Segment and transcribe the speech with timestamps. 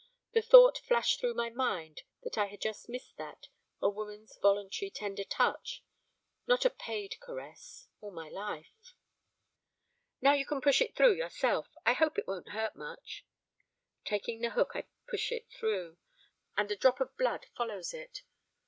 [0.31, 3.49] The thought flashed through my mind that I had just missed that,
[3.83, 5.83] a woman's voluntary tender touch,
[6.47, 8.95] not a paid caress, all my life.
[10.19, 11.75] 'Now you can push it through yourself.
[11.85, 13.27] I hope it won't hurt much.'
[14.03, 15.97] Taking the hook, I push it through,
[16.57, 18.23] and a drop of blood follows it.